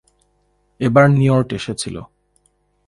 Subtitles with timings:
[0.79, 1.95] এবার নিয়র্ট এসেছিল।